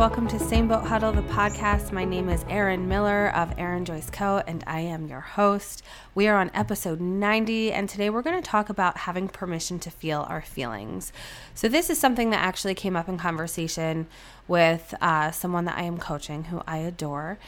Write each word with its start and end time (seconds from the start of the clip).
Welcome 0.00 0.28
to 0.28 0.38
Same 0.38 0.66
Boat 0.66 0.86
Huddle, 0.86 1.12
the 1.12 1.20
podcast. 1.20 1.92
My 1.92 2.06
name 2.06 2.30
is 2.30 2.42
Erin 2.48 2.88
Miller 2.88 3.28
of 3.36 3.52
Erin 3.58 3.84
Joyce 3.84 4.08
Co., 4.08 4.42
and 4.46 4.64
I 4.66 4.80
am 4.80 5.06
your 5.06 5.20
host. 5.20 5.82
We 6.14 6.26
are 6.26 6.40
on 6.40 6.50
episode 6.54 7.02
90, 7.02 7.70
and 7.70 7.86
today 7.86 8.08
we're 8.08 8.22
going 8.22 8.42
to 8.42 8.48
talk 8.48 8.70
about 8.70 8.96
having 8.96 9.28
permission 9.28 9.78
to 9.80 9.90
feel 9.90 10.24
our 10.26 10.40
feelings. 10.40 11.12
So, 11.54 11.68
this 11.68 11.90
is 11.90 11.98
something 11.98 12.30
that 12.30 12.40
actually 12.40 12.74
came 12.74 12.96
up 12.96 13.10
in 13.10 13.18
conversation 13.18 14.06
with 14.48 14.94
uh, 15.02 15.32
someone 15.32 15.66
that 15.66 15.76
I 15.76 15.82
am 15.82 15.98
coaching 15.98 16.44
who 16.44 16.62
I 16.66 16.78
adore. 16.78 17.38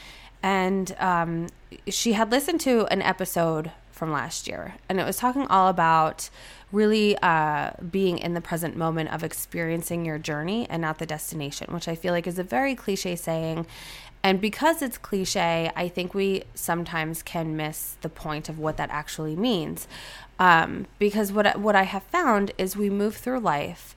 And 0.43 0.95
um, 0.99 1.47
she 1.87 2.13
had 2.13 2.29
listened 2.29 2.61
to 2.61 2.85
an 2.91 3.01
episode 3.01 3.71
from 3.93 4.11
last 4.11 4.47
year, 4.47 4.75
and 4.89 4.99
it 4.99 5.05
was 5.05 5.17
talking 5.17 5.47
all 5.47 5.69
about 5.69 6.29
really 6.71 7.15
uh, 7.19 7.71
being 7.91 8.17
in 8.17 8.33
the 8.33 8.41
present 8.41 8.75
moment 8.75 9.13
of 9.13 9.23
experiencing 9.23 10.03
your 10.03 10.17
journey 10.17 10.67
and 10.69 10.81
not 10.81 10.97
the 10.97 11.05
destination, 11.05 11.71
which 11.73 11.87
I 11.87 11.95
feel 11.95 12.11
like 12.11 12.27
is 12.27 12.39
a 12.39 12.43
very 12.43 12.75
cliche 12.75 13.15
saying. 13.15 13.65
And 14.23 14.41
because 14.41 14.81
it's 14.81 14.97
cliche, 14.97 15.71
I 15.75 15.87
think 15.87 16.13
we 16.13 16.43
sometimes 16.55 17.21
can 17.21 17.55
miss 17.55 17.97
the 18.01 18.09
point 18.09 18.49
of 18.49 18.57
what 18.57 18.77
that 18.77 18.89
actually 18.89 19.35
means. 19.35 19.87
Um, 20.39 20.87
because 20.97 21.31
what 21.31 21.59
what 21.59 21.75
I 21.75 21.83
have 21.83 22.03
found 22.03 22.51
is 22.57 22.75
we 22.75 22.89
move 22.89 23.15
through 23.15 23.39
life 23.39 23.95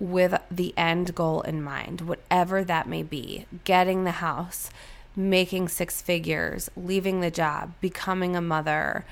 with 0.00 0.40
the 0.50 0.74
end 0.76 1.14
goal 1.14 1.42
in 1.42 1.62
mind, 1.62 2.02
whatever 2.02 2.64
that 2.64 2.88
may 2.88 3.02
be, 3.02 3.46
getting 3.64 4.04
the 4.04 4.12
house, 4.12 4.70
making 5.18 5.68
six 5.68 6.00
figures, 6.00 6.70
leaving 6.76 7.20
the 7.20 7.30
job, 7.30 7.72
becoming 7.80 8.36
a 8.36 8.40
mother, 8.40 9.04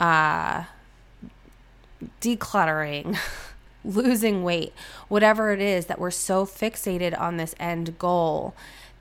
uh, 0.00 0.64
decluttering, 2.20 3.16
losing 3.84 4.42
weight, 4.42 4.72
whatever 5.08 5.52
it 5.52 5.60
is 5.60 5.86
that 5.86 5.98
we're 5.98 6.10
so 6.10 6.46
fixated 6.46 7.18
on 7.20 7.36
this 7.36 7.54
end 7.60 7.98
goal 7.98 8.54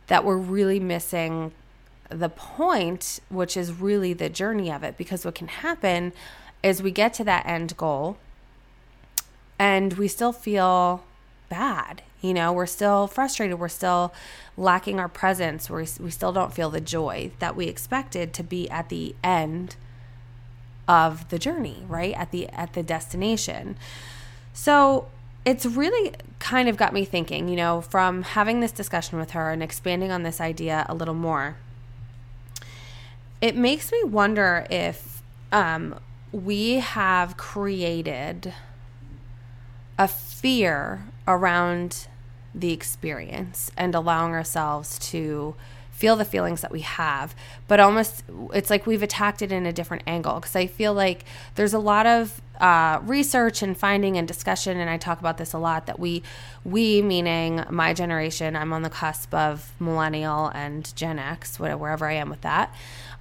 that 0.08 0.26
we're 0.26 0.38
really 0.38 0.80
missing 0.80 1.54
the 2.10 2.30
point, 2.30 3.22
which 3.30 3.56
is 3.56 3.72
really 3.72 4.12
the 4.12 4.30
journey 4.30 4.70
of 4.70 4.84
it. 4.84 4.98
Because 4.98 5.24
what 5.24 5.36
can 5.36 5.48
happen 5.48 6.12
is 6.62 6.84
we 6.84 6.92
get 6.92 7.14
to 7.14 7.24
that 7.24 7.46
end 7.46 7.78
goal 7.78 8.18
and 9.58 9.94
we 9.94 10.10
still 10.10 10.34
feel 10.34 11.04
bad. 11.48 12.02
You 12.22 12.34
know, 12.34 12.52
we're 12.52 12.66
still 12.66 13.08
frustrated. 13.08 13.60
We're 13.60 13.70
still 13.70 14.14
lacking 14.58 15.00
our 15.00 15.08
presence. 15.08 15.70
we 15.70 15.88
we 16.00 16.12
still 16.12 16.34
don't 16.34 16.54
feel 16.54 16.70
the 16.70 16.82
joy 16.82 17.32
that 17.40 17.56
we 17.56 17.68
expected 17.68 18.34
to 18.34 18.44
be 18.44 18.70
at 18.70 18.90
the 18.90 19.16
end 19.24 19.76
of 20.88 21.30
the 21.30 21.40
journey, 21.40 21.86
right? 21.88 22.14
At 22.14 22.32
the 22.32 22.48
at 22.50 22.74
the 22.74 22.84
destination. 22.84 23.78
So, 24.54 25.08
it's 25.46 25.66
really 25.66 26.12
kind 26.40 26.68
of 26.68 26.76
got 26.76 26.94
me 26.94 27.06
thinking, 27.06 27.48
you 27.48 27.56
know, 27.56 27.82
from 27.82 28.24
having 28.24 28.60
this 28.60 28.72
discussion 28.72 29.18
with 29.18 29.32
her 29.32 29.52
and 29.52 29.64
expanding 29.64 30.12
on 30.12 30.24
this 30.24 30.42
idea 30.42 30.86
a 30.90 30.96
little 30.96 31.14
more. 31.14 31.56
It 33.42 33.56
makes 33.56 33.92
me 33.92 34.04
wonder 34.04 34.68
if 34.70 35.22
um, 35.52 35.96
we 36.32 36.76
have 36.76 37.38
created 37.38 38.54
a 39.98 40.08
fear 40.08 41.06
around 41.30 42.08
the 42.54 42.74
experience 42.74 43.72
and 43.78 43.96
allowing 43.96 44.34
ourselves 44.34 45.00
to 45.00 45.56
feel 45.92 46.16
the 46.16 46.26
feelings 46.26 46.62
that 46.62 46.72
we 46.72 46.80
have, 46.80 47.36
but 47.68 47.80
almost 47.80 48.24
it's 48.54 48.70
like 48.70 48.88
we've 48.88 49.04
attacked 49.04 49.42
it 49.42 49.52
in 49.52 49.66
a 49.66 49.74
different 49.74 50.02
angle. 50.08 50.36
Because 50.36 50.56
I 50.56 50.66
feel 50.66 50.94
like 50.94 51.26
there's 51.56 51.74
a 51.74 51.80
lot 51.80 52.08
of 52.08 52.42
uh, 52.60 53.00
research 53.04 53.62
and 53.62 53.78
finding 53.78 54.18
and 54.18 54.26
discussion, 54.28 54.78
and 54.78 54.90
I 54.90 54.98
talk 54.98 55.20
about 55.20 55.38
this 55.38 55.52
a 55.54 55.58
lot. 55.58 55.88
That 55.88 56.00
we, 56.00 56.24
we 56.64 57.02
meaning 57.02 57.66
my 57.70 57.94
generation, 57.94 58.56
I'm 58.56 58.72
on 58.72 58.82
the 58.82 58.90
cusp 58.90 59.34
of 59.34 59.74
millennial 59.80 60.48
and 60.48 60.94
Gen 60.96 61.20
X, 61.20 61.60
wherever 61.60 62.08
I 62.08 62.14
am 62.14 62.30
with 62.30 62.42
that. 62.42 62.74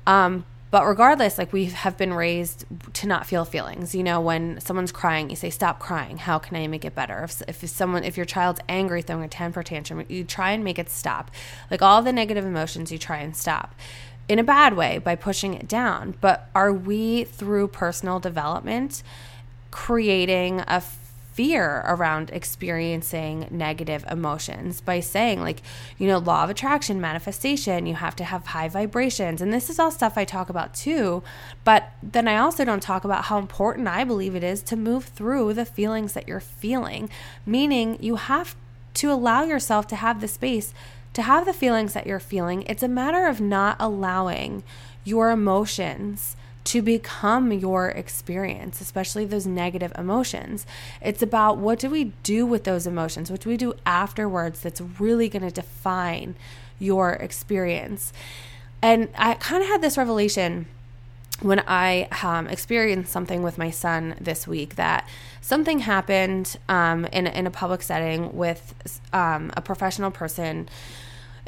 Um, 0.07 0.47
but 0.71 0.87
regardless, 0.87 1.39
like 1.39 1.53
we 1.53 1.67
have 1.67 1.97
been 1.97 2.13
raised 2.13 2.67
to 2.95 3.07
not 3.07 3.27
feel 3.27 3.45
feelings. 3.45 3.95
You 3.95 4.03
know, 4.03 4.21
when 4.21 4.61
someone's 4.61 4.93
crying, 4.93 5.31
you 5.31 5.37
say, 5.37 5.51
"Stop 5.51 5.79
crying. 5.79 6.19
How 6.19 6.39
can 6.39 6.57
I 6.57 6.67
make 6.67 6.85
it 6.85 6.95
better?" 6.95 7.25
If, 7.25 7.43
if 7.49 7.69
someone, 7.69 8.05
if 8.05 8.17
your 8.17 8.27
child's 8.27 8.61
angry, 8.69 9.03
throwing 9.03 9.25
a 9.25 9.29
temper 9.29 9.63
tantrum, 9.63 10.05
you 10.09 10.25
try 10.25 10.53
and 10.53 10.63
make 10.63 10.79
it 10.79 10.91
stop. 10.91 11.31
Like 11.71 11.83
all 11.83 12.03
the 12.03 12.13
negative 12.13 12.45
emotions, 12.45 12.93
you 12.93 12.99
try 12.99 13.19
and 13.19 13.35
stop 13.37 13.75
in 14.29 14.39
a 14.39 14.45
bad 14.45 14.77
way 14.77 14.99
by 14.99 15.15
pushing 15.15 15.55
it 15.55 15.67
down. 15.67 16.15
But 16.21 16.49
are 16.55 16.73
we 16.73 17.25
through 17.25 17.69
personal 17.69 18.21
development 18.21 19.03
creating 19.71 20.61
a 20.61 20.83
fear 21.39 21.85
around 21.87 22.31
experiencing 22.31 23.47
negative 23.49 24.05
emotions 24.11 24.81
by 24.81 24.99
saying, 24.99 25.41
like, 25.41 25.63
you 25.97 26.09
know, 26.09 26.19
law 26.19 26.43
of 26.43 26.51
attraction, 26.51 27.01
manifestation, 27.01 27.87
you 27.87 27.95
have 27.95 28.17
to 28.17 28.25
have 28.25 28.45
high 28.47 28.69
vibrations. 28.69 29.41
And 29.41 29.53
this 29.53 29.71
is 29.71 29.79
all 29.79 29.93
stuff 29.93 30.19
I 30.19 30.25
talk 30.25 30.49
about 30.51 30.75
too. 30.75 31.23
But 31.63 31.93
then 32.03 32.27
I 32.27 32.39
also 32.39 32.65
don't 32.65 32.83
talk 32.83 33.05
about 33.05 33.27
how 33.27 33.39
important 33.39 33.87
I 33.87 34.03
believe 34.03 34.35
it 34.35 34.43
is 34.43 34.65
to 34.65 34.75
move 34.75 35.05
through 35.05 35.55
the 35.55 35.65
feelings 35.65 36.13
that 36.15 36.27
you're 36.27 36.41
feeling, 36.41 37.09
meaning 37.47 37.99
you 38.01 38.17
have 38.17 38.57
to 38.95 39.13
allow 39.13 39.45
yourself 39.45 39.87
to 39.87 39.95
have 39.95 40.21
the 40.21 40.27
space 40.27 40.75
to 41.13 41.23
have 41.23 41.47
the 41.47 41.53
feelings 41.53 41.93
that 41.93 42.07
you're 42.07 42.19
feeling. 42.19 42.63
It's 42.63 42.83
a 42.83 42.89
matter 42.89 43.29
of 43.29 43.41
not 43.41 43.77
allowing 43.79 44.65
your 45.05 45.31
emotions 45.31 46.37
to 46.69 46.83
become 46.83 47.51
your 47.51 47.89
experience, 47.89 48.83
especially 48.83 49.25
those 49.25 49.47
negative 49.47 49.91
emotions. 49.97 50.67
It's 51.01 51.23
about 51.23 51.57
what 51.57 51.79
do 51.79 51.89
we 51.89 52.13
do 52.23 52.45
with 52.45 52.65
those 52.65 52.87
emotions? 52.87 53.31
What 53.31 53.41
do 53.41 53.49
we 53.49 53.57
do 53.57 53.73
afterwards 53.87 54.61
that's 54.61 54.83
really 54.83 55.31
going 55.31 55.45
to 55.45 55.51
define 55.51 56.35
your 56.79 57.13
experience? 57.13 58.13
And 58.83 59.09
I 59.17 59.33
kind 59.35 59.63
of 59.63 59.69
had 59.71 59.81
this 59.81 59.97
revelation 59.97 60.67
when 61.41 61.63
I 61.67 62.07
um, 62.23 62.49
experienced 62.49 63.11
something 63.11 63.43
with 63.43 63.57
my 63.57 63.71
son 63.71 64.17
this 64.21 64.47
week 64.47 64.77
that 64.77 65.09
something 65.41 65.79
happened 65.79 66.59
um, 66.69 67.07
in, 67.07 67.27
in 67.27 67.47
a 67.47 67.51
public 67.51 67.81
setting 67.81 68.37
with 68.37 68.75
um, 69.15 69.53
a 69.57 69.63
professional 69.63 70.11
person 70.11 70.69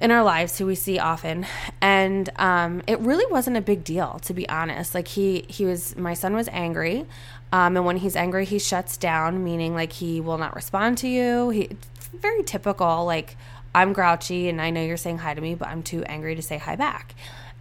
in 0.01 0.11
our 0.11 0.25
lives 0.25 0.59
who 0.59 0.67
we 0.67 0.75
see 0.75 0.99
often. 0.99 1.47
And 1.81 2.31
um, 2.37 2.83
it 2.87 2.99
really 3.01 3.31
wasn't 3.31 3.57
a 3.57 3.61
big 3.61 3.85
deal 3.85 4.19
to 4.25 4.35
be 4.35 4.49
honest. 4.49 4.95
Like 4.95 5.09
he 5.09 5.45
he 5.49 5.65
was 5.65 5.97
my 5.97 6.15
son 6.15 6.35
was 6.35 6.49
angry 6.49 7.07
um, 7.53 7.77
and 7.77 7.85
when 7.85 7.99
he's 7.99 8.17
angry 8.17 8.45
he 8.45 8.59
shuts 8.59 8.97
down 8.97 9.45
meaning 9.45 9.75
like 9.75 9.93
he 9.93 10.21
will 10.21 10.39
not 10.39 10.55
respond 10.55 10.99
to 10.99 11.09
you. 11.09 11.51
He 11.51 11.77
very 12.13 12.43
typical 12.43 13.05
like 13.05 13.37
i'm 13.73 13.93
grouchy 13.93 14.49
and 14.49 14.61
i 14.61 14.69
know 14.69 14.83
you're 14.83 14.97
saying 14.97 15.19
hi 15.19 15.33
to 15.33 15.41
me 15.41 15.55
but 15.55 15.69
i'm 15.69 15.81
too 15.81 16.03
angry 16.05 16.35
to 16.35 16.43
say 16.43 16.59
hi 16.59 16.77
back. 16.77 17.15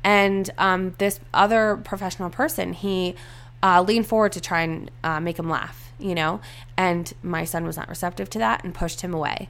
And 0.04 0.50
um, 0.58 0.96
this 0.98 1.20
other 1.34 1.78
professional 1.84 2.30
person 2.30 2.74
he 2.74 3.16
uh, 3.62 3.82
leaned 3.82 4.08
forward 4.08 4.32
to 4.32 4.42
try 4.42 4.62
and 4.62 4.90
uh, 5.04 5.20
make 5.20 5.38
him 5.38 5.50
laugh 5.50 5.90
you 6.00 6.16
know? 6.16 6.40
And 6.78 7.14
my 7.22 7.44
son 7.44 7.66
was 7.66 7.78
not 7.78 7.90
receptive 7.90 8.30
to 8.32 8.40
that 8.40 8.64
and 8.64 8.74
pushed 8.74 9.02
him 9.02 9.14
away 9.14 9.50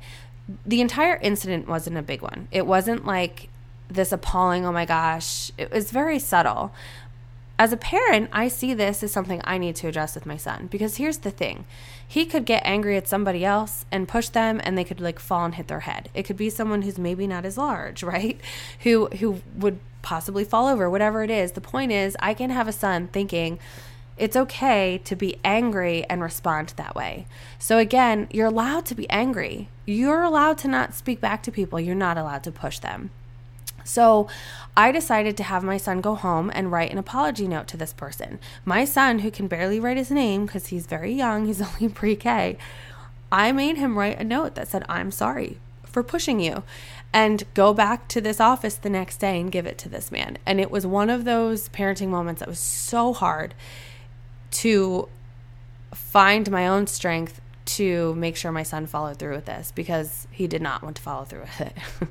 the 0.66 0.82
entire 0.82 1.18
incident 1.18 1.68
wasn't 1.68 1.98
a 1.98 2.02
big 2.02 2.22
one. 2.22 2.48
It 2.52 2.66
wasn't 2.66 3.06
like 3.06 3.50
this 3.90 4.12
appalling, 4.12 4.66
oh 4.66 4.72
my 4.72 4.86
gosh. 4.86 5.52
It 5.58 5.72
was 5.72 5.92
very 5.92 6.20
subtle. 6.20 6.74
As 7.58 7.74
a 7.74 7.78
parent, 7.78 8.30
I 8.32 8.48
see 8.48 8.74
this 8.74 9.04
as 9.04 9.12
something 9.12 9.42
I 9.44 9.58
need 9.58 9.76
to 9.78 9.88
address 9.88 10.16
with 10.16 10.26
my 10.26 10.38
son 10.38 10.68
because 10.68 10.96
here's 10.96 11.18
the 11.20 11.32
thing. 11.32 11.66
He 12.08 12.26
could 12.26 12.46
get 12.46 12.62
angry 12.66 12.96
at 12.96 13.08
somebody 13.08 13.44
else 13.44 13.86
and 13.92 14.08
push 14.08 14.30
them 14.30 14.62
and 14.64 14.78
they 14.78 14.86
could 14.86 15.02
like 15.02 15.20
fall 15.20 15.44
and 15.44 15.56
hit 15.56 15.68
their 15.68 15.82
head. 15.82 16.10
It 16.14 16.24
could 16.24 16.38
be 16.38 16.50
someone 16.50 16.84
who's 16.84 16.98
maybe 16.98 17.28
not 17.28 17.46
as 17.46 17.58
large, 17.58 18.02
right? 18.16 18.40
Who 18.82 19.08
who 19.08 19.42
would 19.56 19.80
possibly 20.02 20.46
fall 20.46 20.68
over, 20.68 20.90
whatever 20.90 21.24
it 21.24 21.30
is. 21.30 21.52
The 21.52 21.62
point 21.62 21.92
is, 21.92 22.16
I 22.22 22.34
can 22.34 22.50
have 22.50 22.68
a 22.68 22.72
son 22.72 23.08
thinking, 23.08 23.60
it's 24.20 24.36
okay 24.36 25.00
to 25.06 25.16
be 25.16 25.38
angry 25.44 26.06
and 26.10 26.22
respond 26.22 26.74
that 26.76 26.96
way. 26.96 27.26
So, 27.58 27.78
again, 27.78 28.28
you're 28.32 28.48
allowed 28.48 28.86
to 28.88 28.96
be 28.96 29.10
angry. 29.10 29.70
You're 29.86 30.22
allowed 30.22 30.58
to 30.60 30.68
not 30.68 30.94
speak 30.94 31.22
back 31.22 31.42
to 31.44 31.52
people. 31.52 31.80
You're 31.80 31.96
not 31.96 32.18
allowed 32.18 32.44
to 32.44 32.52
push 32.52 32.80
them. 32.80 33.12
So, 33.84 34.28
I 34.76 34.92
decided 34.92 35.36
to 35.38 35.44
have 35.44 35.64
my 35.64 35.78
son 35.78 36.02
go 36.02 36.16
home 36.16 36.52
and 36.54 36.72
write 36.72 36.92
an 36.92 36.98
apology 36.98 37.48
note 37.48 37.68
to 37.70 37.78
this 37.78 37.94
person. 37.94 38.40
My 38.66 38.86
son, 38.86 39.20
who 39.20 39.32
can 39.32 39.48
barely 39.48 39.80
write 39.80 39.98
his 39.98 40.12
name 40.12 40.46
because 40.46 40.68
he's 40.68 40.86
very 40.86 41.14
young, 41.14 41.46
he's 41.46 41.62
only 41.82 41.90
pre 41.90 42.16
K, 42.16 42.58
I 43.32 43.52
made 43.52 43.78
him 43.78 43.98
write 43.98 44.20
a 44.20 44.24
note 44.24 44.56
that 44.56 44.68
said, 44.68 44.84
I'm 44.90 45.12
sorry 45.12 45.58
for 45.84 46.04
pushing 46.04 46.40
you 46.40 46.64
and 47.14 47.44
go 47.54 47.74
back 47.74 48.08
to 48.10 48.22
this 48.22 48.40
office 48.40 48.76
the 48.76 48.90
next 48.90 49.18
day 49.18 49.40
and 49.40 49.52
give 49.52 49.66
it 49.66 49.78
to 49.80 49.90
this 49.90 50.12
man. 50.12 50.38
And 50.46 50.60
it 50.60 50.72
was 50.72 50.86
one 50.86 51.10
of 51.10 51.26
those 51.26 51.70
parenting 51.70 52.10
moments 52.10 52.40
that 52.40 52.48
was 52.48 52.60
so 52.60 53.14
hard 53.14 53.54
to 54.52 55.10
find 55.94 56.50
my 56.50 56.68
own 56.68 56.88
strength 56.88 57.42
to 57.66 58.16
make 58.16 58.36
sure 58.36 58.52
my 58.52 58.64
son 58.64 58.88
followed 58.88 59.18
through 59.18 59.36
with 59.36 59.46
this 59.46 59.72
because 59.76 60.28
he 60.32 60.48
did 60.48 60.62
not 60.62 60.82
want 60.82 60.96
to 60.96 61.02
follow 61.02 61.24
through 61.24 61.42
with 61.42 61.62
it. 61.62 61.78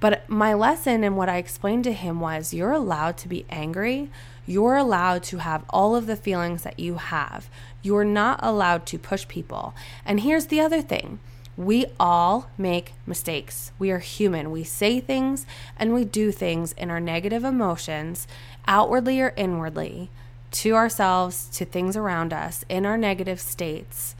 but 0.00 0.28
my 0.28 0.52
lesson 0.52 1.04
and 1.04 1.16
what 1.16 1.28
I 1.28 1.36
explained 1.36 1.84
to 1.84 1.92
him 1.92 2.18
was 2.18 2.52
you're 2.52 2.72
allowed 2.72 3.16
to 3.18 3.28
be 3.28 3.46
angry. 3.50 4.10
You're 4.46 4.76
allowed 4.76 5.22
to 5.24 5.38
have 5.38 5.64
all 5.70 5.94
of 5.94 6.06
the 6.06 6.16
feelings 6.16 6.64
that 6.64 6.80
you 6.80 6.96
have. 6.96 7.48
You're 7.82 8.04
not 8.04 8.40
allowed 8.42 8.84
to 8.86 8.98
push 8.98 9.28
people. 9.28 9.74
And 10.04 10.20
here's 10.20 10.46
the 10.46 10.60
other 10.60 10.82
thing 10.82 11.20
We 11.56 11.86
all 12.00 12.50
make 12.58 12.94
mistakes. 13.06 13.70
We 13.78 13.92
are 13.92 14.00
human. 14.00 14.50
We 14.50 14.64
say 14.64 14.98
things 14.98 15.46
and 15.78 15.94
we 15.94 16.04
do 16.04 16.32
things 16.32 16.72
in 16.72 16.90
our 16.90 17.00
negative 17.00 17.44
emotions, 17.44 18.26
outwardly 18.66 19.20
or 19.20 19.34
inwardly, 19.36 20.10
to 20.50 20.74
ourselves, 20.74 21.48
to 21.50 21.64
things 21.64 21.96
around 21.96 22.32
us, 22.32 22.64
in 22.68 22.86
our 22.86 22.98
negative 22.98 23.40
states 23.40 24.14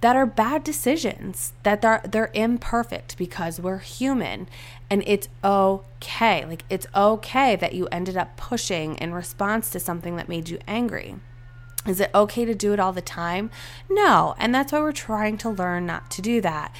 that 0.00 0.16
are 0.16 0.26
bad 0.26 0.64
decisions, 0.64 1.52
that 1.62 1.82
they're, 1.82 2.00
they're 2.04 2.30
imperfect 2.32 3.18
because 3.18 3.60
we're 3.60 3.78
human 3.78 4.48
and 4.88 5.04
it's 5.06 5.28
okay. 5.44 6.44
Like, 6.44 6.64
it's 6.70 6.86
okay 6.96 7.54
that 7.56 7.74
you 7.74 7.86
ended 7.92 8.16
up 8.16 8.36
pushing 8.36 8.96
in 8.96 9.12
response 9.12 9.70
to 9.70 9.80
something 9.80 10.16
that 10.16 10.28
made 10.28 10.48
you 10.48 10.58
angry. 10.66 11.16
Is 11.86 12.00
it 12.00 12.10
okay 12.14 12.44
to 12.44 12.54
do 12.54 12.72
it 12.72 12.80
all 12.80 12.92
the 12.92 13.00
time? 13.00 13.50
No. 13.88 14.34
And 14.38 14.54
that's 14.54 14.72
why 14.72 14.80
we're 14.80 14.92
trying 14.92 15.38
to 15.38 15.50
learn 15.50 15.86
not 15.86 16.10
to 16.12 16.22
do 16.22 16.40
that. 16.40 16.74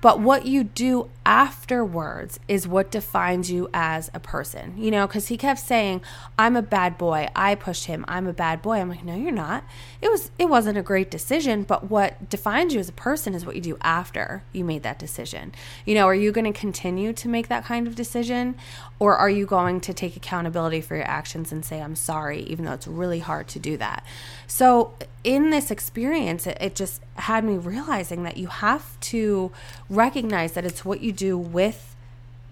But 0.00 0.20
what 0.20 0.46
you 0.46 0.62
do 0.62 1.10
afterwards 1.24 2.38
is 2.46 2.68
what 2.68 2.90
defines 2.90 3.50
you 3.50 3.68
as 3.74 4.10
a 4.14 4.20
person, 4.20 4.74
you 4.76 4.90
know, 4.90 5.06
because 5.06 5.28
he 5.28 5.36
kept 5.36 5.58
saying, 5.58 6.02
I'm 6.38 6.54
a 6.54 6.62
bad 6.62 6.96
boy. 6.98 7.28
I 7.34 7.54
pushed 7.54 7.86
him. 7.86 8.04
I'm 8.06 8.26
a 8.26 8.32
bad 8.32 8.62
boy. 8.62 8.76
I'm 8.76 8.88
like, 8.88 9.04
no, 9.04 9.16
you're 9.16 9.32
not. 9.32 9.64
It 10.00 10.10
was, 10.10 10.30
it 10.38 10.48
wasn't 10.48 10.78
a 10.78 10.82
great 10.82 11.10
decision, 11.10 11.64
but 11.64 11.90
what 11.90 12.28
defines 12.28 12.74
you 12.74 12.80
as 12.80 12.88
a 12.88 12.92
person 12.92 13.34
is 13.34 13.44
what 13.44 13.56
you 13.56 13.62
do 13.62 13.78
after 13.80 14.44
you 14.52 14.64
made 14.64 14.82
that 14.84 14.98
decision. 14.98 15.52
You 15.84 15.94
know, 15.94 16.06
are 16.06 16.14
you 16.14 16.30
going 16.30 16.50
to 16.52 16.58
continue 16.58 17.12
to 17.14 17.28
make 17.28 17.48
that 17.48 17.64
kind 17.64 17.86
of 17.88 17.96
decision 17.96 18.54
or 18.98 19.16
are 19.16 19.30
you 19.30 19.46
going 19.46 19.80
to 19.80 19.92
take 19.92 20.16
accountability 20.16 20.80
for 20.80 20.94
your 20.94 21.06
actions 21.06 21.52
and 21.52 21.64
say, 21.64 21.80
I'm 21.80 21.96
sorry, 21.96 22.42
even 22.42 22.64
though 22.64 22.72
it's 22.72 22.86
really 22.86 23.20
hard 23.20 23.48
to 23.48 23.58
do 23.58 23.76
that? 23.78 24.04
So, 24.46 24.94
in 25.24 25.50
this 25.50 25.72
experience, 25.72 26.46
it, 26.46 26.56
it 26.60 26.76
just 26.76 27.02
had 27.20 27.44
me 27.44 27.56
realizing 27.56 28.22
that 28.22 28.36
you 28.36 28.46
have 28.48 28.98
to 29.00 29.52
recognize 29.88 30.52
that 30.52 30.64
it's 30.64 30.84
what 30.84 31.00
you 31.00 31.12
do 31.12 31.36
with 31.36 31.94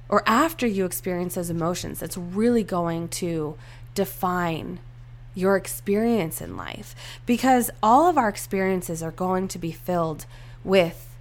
or 0.09 0.23
after 0.27 0.67
you 0.67 0.85
experience 0.85 1.35
those 1.35 1.51
emotions 1.51 2.01
that's 2.01 2.17
really 2.17 2.63
going 2.63 3.09
to 3.09 3.57
define 3.95 4.79
your 5.35 5.57
experience 5.57 6.41
in 6.41 6.57
life 6.57 6.95
because 7.27 7.71
all 7.83 8.09
of 8.09 8.17
our 8.17 8.29
experiences 8.29 9.03
are 9.03 9.11
going 9.11 9.49
to 9.49 9.59
be 9.59 9.73
filled 9.73 10.27
with 10.63 11.15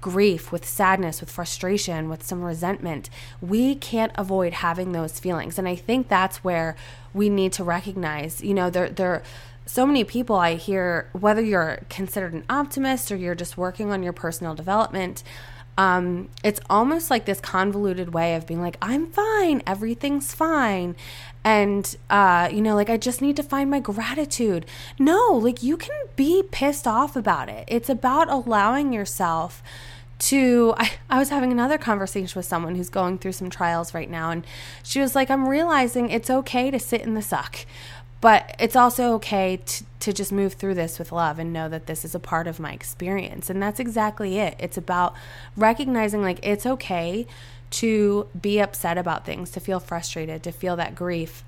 grief, 0.00 0.52
with 0.52 0.64
sadness, 0.64 1.20
with 1.20 1.30
frustration, 1.30 2.08
with 2.08 2.22
some 2.22 2.42
resentment. 2.42 3.10
We 3.40 3.74
can't 3.74 4.12
avoid 4.14 4.52
having 4.52 4.92
those 4.92 5.18
feelings. 5.18 5.58
And 5.58 5.66
I 5.66 5.74
think 5.74 6.08
that's 6.08 6.44
where 6.44 6.76
we 7.12 7.28
need 7.28 7.52
to 7.54 7.64
recognize, 7.64 8.42
you 8.42 8.54
know, 8.54 8.70
there 8.70 8.88
there 8.88 9.22
so 9.66 9.84
many 9.84 10.04
people 10.04 10.36
I 10.36 10.54
hear 10.54 11.10
whether 11.12 11.42
you're 11.42 11.80
considered 11.90 12.32
an 12.32 12.44
optimist 12.48 13.10
or 13.10 13.16
you're 13.16 13.34
just 13.34 13.58
working 13.58 13.92
on 13.92 14.02
your 14.02 14.12
personal 14.12 14.54
development, 14.54 15.22
um, 15.78 16.30
it's 16.42 16.60
almost 16.70 17.10
like 17.10 17.26
this 17.26 17.40
convoluted 17.40 18.14
way 18.14 18.34
of 18.34 18.46
being 18.46 18.62
like, 18.62 18.78
I'm 18.80 19.06
fine, 19.06 19.62
everything's 19.66 20.32
fine. 20.32 20.96
And, 21.44 21.96
uh, 22.08 22.48
you 22.50 22.62
know, 22.62 22.74
like, 22.74 22.88
I 22.88 22.96
just 22.96 23.20
need 23.20 23.36
to 23.36 23.42
find 23.42 23.70
my 23.70 23.80
gratitude. 23.80 24.64
No, 24.98 25.32
like, 25.32 25.62
you 25.62 25.76
can 25.76 25.94
be 26.16 26.42
pissed 26.50 26.86
off 26.86 27.14
about 27.14 27.48
it. 27.48 27.64
It's 27.68 27.90
about 27.90 28.30
allowing 28.30 28.92
yourself 28.92 29.62
to 30.18 30.74
I, 30.78 30.92
I 31.10 31.18
was 31.18 31.28
having 31.28 31.52
another 31.52 31.78
conversation 31.78 32.38
with 32.38 32.46
someone 32.46 32.74
who's 32.74 32.88
going 32.88 33.18
through 33.18 33.32
some 33.32 33.50
trials 33.50 33.94
right 33.94 34.10
now 34.10 34.30
and 34.30 34.46
she 34.82 35.00
was 35.00 35.14
like 35.14 35.30
i'm 35.30 35.48
realizing 35.48 36.10
it's 36.10 36.30
okay 36.30 36.70
to 36.70 36.78
sit 36.78 37.02
in 37.02 37.14
the 37.14 37.22
suck 37.22 37.66
but 38.26 38.56
it's 38.58 38.74
also 38.74 39.12
okay 39.12 39.60
to, 39.64 39.84
to 40.00 40.12
just 40.12 40.32
move 40.32 40.54
through 40.54 40.74
this 40.74 40.98
with 40.98 41.12
love 41.12 41.38
and 41.38 41.52
know 41.52 41.68
that 41.68 41.86
this 41.86 42.04
is 42.04 42.12
a 42.12 42.18
part 42.18 42.48
of 42.48 42.58
my 42.58 42.72
experience. 42.72 43.48
And 43.48 43.62
that's 43.62 43.78
exactly 43.78 44.36
it. 44.36 44.56
It's 44.58 44.76
about 44.76 45.14
recognizing 45.56 46.22
like 46.22 46.44
it's 46.44 46.66
okay 46.66 47.28
to 47.70 48.26
be 48.42 48.58
upset 48.58 48.98
about 48.98 49.24
things, 49.24 49.52
to 49.52 49.60
feel 49.60 49.78
frustrated, 49.78 50.42
to 50.42 50.50
feel 50.50 50.74
that 50.74 50.96
grief, 50.96 51.44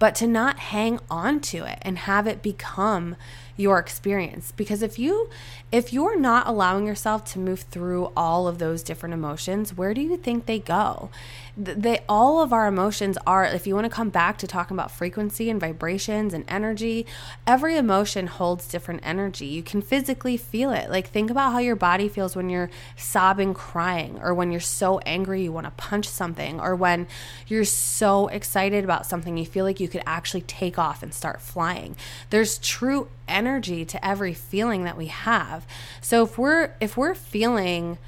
but 0.00 0.16
to 0.16 0.26
not 0.26 0.58
hang 0.58 0.98
on 1.08 1.38
to 1.38 1.58
it 1.58 1.78
and 1.82 1.98
have 1.98 2.26
it 2.26 2.42
become 2.42 3.14
your 3.56 3.78
experience 3.78 4.52
because 4.56 4.82
if 4.82 4.98
you 4.98 5.28
if 5.70 5.92
you're 5.92 6.18
not 6.18 6.48
allowing 6.48 6.86
yourself 6.86 7.24
to 7.24 7.38
move 7.38 7.60
through 7.60 8.10
all 8.16 8.48
of 8.48 8.58
those 8.58 8.82
different 8.82 9.12
emotions 9.12 9.76
where 9.76 9.94
do 9.94 10.00
you 10.00 10.16
think 10.16 10.46
they 10.46 10.58
go 10.58 11.10
they 11.56 12.00
all 12.08 12.42
of 12.42 12.52
our 12.52 12.66
emotions 12.66 13.18
are 13.26 13.44
if 13.44 13.66
you 13.66 13.74
want 13.74 13.84
to 13.84 13.90
come 13.90 14.08
back 14.08 14.38
to 14.38 14.46
talking 14.46 14.74
about 14.74 14.90
frequency 14.90 15.50
and 15.50 15.60
vibrations 15.60 16.32
and 16.32 16.44
energy 16.48 17.06
every 17.46 17.76
emotion 17.76 18.26
holds 18.26 18.66
different 18.68 19.00
energy. 19.04 19.46
You 19.46 19.62
can 19.62 19.82
physically 19.82 20.36
feel 20.36 20.70
it. 20.70 20.90
Like 20.90 21.08
think 21.08 21.30
about 21.30 21.52
how 21.52 21.58
your 21.58 21.76
body 21.76 22.08
feels 22.08 22.34
when 22.36 22.48
you're 22.48 22.70
sobbing 22.96 23.54
crying 23.54 24.18
or 24.22 24.34
when 24.34 24.50
you're 24.50 24.60
so 24.60 24.98
angry 25.00 25.42
you 25.42 25.52
want 25.52 25.66
to 25.66 25.72
punch 25.72 26.08
something 26.08 26.60
or 26.60 26.74
when 26.74 27.06
you're 27.46 27.64
so 27.64 28.28
excited 28.28 28.84
about 28.84 29.06
something 29.06 29.36
you 29.36 29.46
feel 29.46 29.64
like 29.64 29.80
you 29.80 29.88
could 29.88 30.02
actually 30.06 30.42
take 30.42 30.78
off 30.78 31.02
and 31.02 31.12
start 31.12 31.40
flying. 31.40 31.96
There's 32.30 32.58
true 32.58 33.08
energy 33.28 33.84
to 33.84 34.06
every 34.06 34.34
feeling 34.34 34.84
that 34.84 34.96
we 34.96 35.06
have. 35.06 35.66
So 36.00 36.22
if 36.24 36.38
we're 36.38 36.74
if 36.80 36.96
we're 36.96 37.14
feeling 37.14 37.98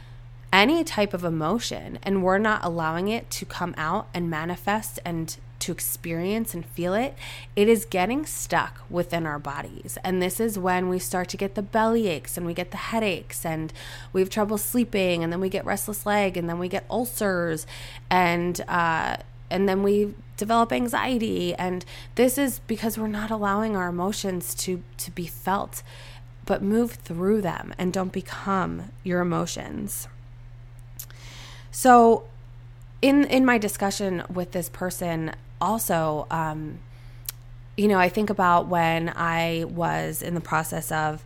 any 0.54 0.84
type 0.84 1.12
of 1.12 1.24
emotion 1.24 1.98
and 2.04 2.22
we're 2.22 2.38
not 2.38 2.64
allowing 2.64 3.08
it 3.08 3.28
to 3.28 3.44
come 3.44 3.74
out 3.76 4.06
and 4.14 4.30
manifest 4.30 5.00
and 5.04 5.36
to 5.58 5.72
experience 5.72 6.54
and 6.54 6.64
feel 6.64 6.94
it, 6.94 7.16
it 7.56 7.68
is 7.68 7.84
getting 7.84 8.24
stuck 8.24 8.82
within 8.88 9.26
our 9.26 9.38
bodies. 9.38 9.98
And 10.04 10.22
this 10.22 10.38
is 10.38 10.56
when 10.56 10.88
we 10.88 11.00
start 11.00 11.28
to 11.30 11.36
get 11.36 11.56
the 11.56 11.62
belly 11.62 12.06
aches 12.06 12.36
and 12.36 12.46
we 12.46 12.54
get 12.54 12.70
the 12.70 12.76
headaches 12.76 13.44
and 13.44 13.72
we 14.12 14.20
have 14.20 14.30
trouble 14.30 14.56
sleeping 14.56 15.24
and 15.24 15.32
then 15.32 15.40
we 15.40 15.48
get 15.48 15.64
restless 15.64 16.06
leg 16.06 16.36
and 16.36 16.48
then 16.48 16.60
we 16.60 16.68
get 16.68 16.84
ulcers 16.88 17.66
and 18.08 18.60
uh, 18.68 19.16
and 19.50 19.68
then 19.68 19.82
we 19.82 20.14
develop 20.36 20.72
anxiety 20.72 21.54
and 21.54 21.84
this 22.14 22.38
is 22.38 22.60
because 22.60 22.96
we're 22.96 23.08
not 23.08 23.30
allowing 23.30 23.76
our 23.76 23.88
emotions 23.88 24.54
to 24.54 24.82
to 24.98 25.10
be 25.10 25.26
felt 25.26 25.82
but 26.44 26.62
move 26.62 26.92
through 26.92 27.40
them 27.40 27.72
and 27.78 27.92
don't 27.92 28.12
become 28.12 28.90
your 29.02 29.20
emotions 29.20 30.08
so 31.74 32.22
in 33.02 33.24
in 33.24 33.44
my 33.44 33.58
discussion 33.58 34.22
with 34.32 34.52
this 34.52 34.68
person 34.68 35.34
also 35.60 36.26
um 36.30 36.78
you 37.76 37.88
know 37.88 37.98
i 37.98 38.08
think 38.08 38.30
about 38.30 38.68
when 38.68 39.12
i 39.16 39.64
was 39.68 40.22
in 40.22 40.34
the 40.34 40.40
process 40.40 40.92
of 40.92 41.24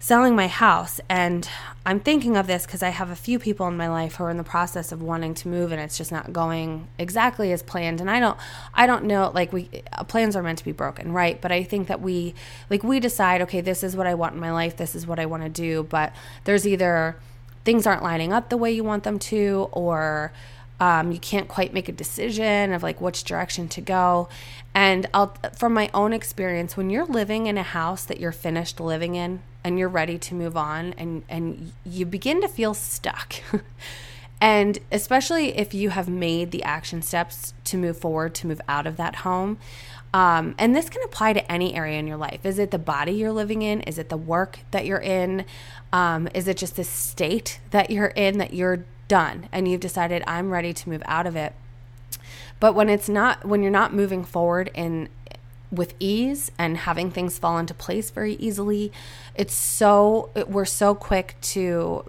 selling 0.00 0.36
my 0.36 0.46
house. 0.46 1.00
And 1.08 1.48
I'm 1.84 2.00
thinking 2.00 2.36
of 2.36 2.46
this 2.46 2.66
because 2.66 2.82
I 2.82 2.90
have 2.90 3.10
a 3.10 3.16
few 3.16 3.38
people 3.38 3.66
in 3.66 3.76
my 3.76 3.88
life 3.88 4.16
who 4.16 4.24
are 4.24 4.30
in 4.30 4.36
the 4.36 4.44
process 4.44 4.92
of 4.92 5.02
wanting 5.02 5.34
to 5.34 5.48
move 5.48 5.72
and 5.72 5.80
it's 5.80 5.98
just 5.98 6.12
not 6.12 6.32
going 6.32 6.86
exactly 6.98 7.52
as 7.52 7.62
planned. 7.62 8.00
And 8.00 8.10
I 8.10 8.20
don't, 8.20 8.38
I 8.74 8.86
don't 8.86 9.04
know, 9.04 9.32
like 9.34 9.52
we, 9.52 9.68
uh, 9.92 10.04
plans 10.04 10.36
are 10.36 10.42
meant 10.42 10.58
to 10.58 10.64
be 10.64 10.72
broken, 10.72 11.12
right? 11.12 11.40
But 11.40 11.50
I 11.50 11.64
think 11.64 11.88
that 11.88 12.00
we, 12.00 12.34
like 12.70 12.84
we 12.84 13.00
decide, 13.00 13.42
okay, 13.42 13.60
this 13.60 13.82
is 13.82 13.96
what 13.96 14.06
I 14.06 14.14
want 14.14 14.34
in 14.34 14.40
my 14.40 14.52
life. 14.52 14.76
This 14.76 14.94
is 14.94 15.06
what 15.06 15.18
I 15.18 15.26
want 15.26 15.42
to 15.42 15.48
do. 15.48 15.82
But 15.82 16.12
there's 16.44 16.66
either 16.66 17.16
things 17.68 17.86
aren't 17.86 18.02
lining 18.02 18.32
up 18.32 18.48
the 18.48 18.56
way 18.56 18.72
you 18.72 18.82
want 18.82 19.04
them 19.04 19.18
to 19.18 19.68
or, 19.72 20.32
um, 20.80 21.12
you 21.12 21.18
can't 21.18 21.48
quite 21.48 21.74
make 21.74 21.86
a 21.86 21.92
decision 21.92 22.72
of 22.72 22.82
like 22.82 22.98
which 22.98 23.24
direction 23.24 23.68
to 23.68 23.82
go. 23.82 24.26
And 24.74 25.06
I'll, 25.12 25.36
from 25.54 25.74
my 25.74 25.90
own 25.92 26.14
experience, 26.14 26.78
when 26.78 26.88
you're 26.88 27.04
living 27.04 27.46
in 27.46 27.58
a 27.58 27.62
house 27.62 28.06
that 28.06 28.20
you're 28.20 28.32
finished 28.32 28.80
living 28.80 29.16
in, 29.16 29.42
and 29.64 29.78
you're 29.78 29.88
ready 29.90 30.16
to 30.16 30.34
move 30.34 30.56
on 30.56 30.94
and 30.96 31.24
and 31.28 31.72
you 31.84 32.06
begin 32.06 32.40
to 32.40 32.48
feel 32.48 32.72
stuck. 32.72 33.34
and 34.40 34.78
especially 34.90 35.58
if 35.58 35.74
you 35.74 35.90
have 35.90 36.08
made 36.08 36.52
the 36.52 36.62
action 36.62 37.02
steps 37.02 37.52
to 37.64 37.76
move 37.76 37.98
forward 37.98 38.34
to 38.36 38.46
move 38.46 38.62
out 38.66 38.86
of 38.86 38.96
that 38.96 39.16
home. 39.16 39.58
Um, 40.14 40.54
and 40.58 40.74
this 40.74 40.88
can 40.88 41.02
apply 41.04 41.34
to 41.34 41.52
any 41.52 41.74
area 41.74 41.98
in 41.98 42.06
your 42.06 42.16
life. 42.16 42.44
Is 42.44 42.58
it 42.58 42.70
the 42.70 42.78
body 42.78 43.12
you're 43.12 43.32
living 43.32 43.62
in? 43.62 43.82
Is 43.82 43.98
it 43.98 44.08
the 44.08 44.16
work 44.16 44.60
that 44.70 44.86
you're 44.86 45.00
in? 45.00 45.44
Um, 45.92 46.28
is 46.34 46.48
it 46.48 46.56
just 46.56 46.76
the 46.76 46.84
state 46.84 47.60
that 47.70 47.90
you're 47.90 48.06
in 48.06 48.38
that 48.38 48.54
you're 48.54 48.84
done 49.08 49.48
and 49.52 49.68
you've 49.68 49.80
decided 49.80 50.22
I'm 50.26 50.50
ready 50.50 50.72
to 50.72 50.88
move 50.88 51.02
out 51.04 51.26
of 51.26 51.36
it? 51.36 51.52
But 52.60 52.74
when 52.74 52.88
it's 52.88 53.08
not, 53.08 53.44
when 53.44 53.62
you're 53.62 53.70
not 53.70 53.92
moving 53.92 54.24
forward 54.24 54.70
in 54.74 55.08
with 55.70 55.94
ease 56.00 56.50
and 56.58 56.78
having 56.78 57.10
things 57.10 57.38
fall 57.38 57.58
into 57.58 57.74
place 57.74 58.10
very 58.10 58.34
easily. 58.34 58.92
It's 59.34 59.54
so, 59.54 60.30
we're 60.46 60.64
so 60.64 60.94
quick 60.94 61.36
to 61.42 62.04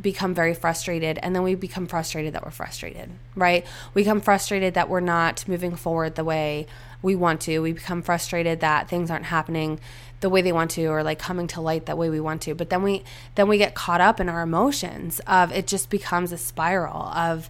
become 0.00 0.34
very 0.34 0.54
frustrated 0.54 1.18
and 1.22 1.34
then 1.34 1.42
we 1.42 1.54
become 1.54 1.86
frustrated 1.86 2.34
that 2.34 2.44
we're 2.44 2.50
frustrated, 2.50 3.10
right? 3.34 3.66
We 3.94 4.02
become 4.02 4.20
frustrated 4.20 4.74
that 4.74 4.88
we're 4.88 5.00
not 5.00 5.46
moving 5.48 5.74
forward 5.74 6.14
the 6.14 6.24
way 6.24 6.66
we 7.02 7.14
want 7.14 7.40
to. 7.42 7.60
We 7.60 7.72
become 7.72 8.02
frustrated 8.02 8.60
that 8.60 8.88
things 8.88 9.10
aren't 9.10 9.26
happening 9.26 9.80
the 10.20 10.28
way 10.28 10.42
they 10.42 10.52
want 10.52 10.72
to 10.72 10.86
or 10.86 11.02
like 11.02 11.18
coming 11.18 11.46
to 11.48 11.60
light 11.60 11.86
that 11.86 11.96
way 11.96 12.10
we 12.10 12.20
want 12.20 12.42
to. 12.42 12.54
But 12.54 12.70
then 12.70 12.82
we 12.82 13.04
then 13.36 13.48
we 13.48 13.58
get 13.58 13.74
caught 13.74 14.00
up 14.00 14.20
in 14.20 14.28
our 14.28 14.42
emotions 14.42 15.20
of 15.26 15.52
it 15.52 15.66
just 15.66 15.90
becomes 15.90 16.32
a 16.32 16.38
spiral 16.38 17.02
of 17.02 17.48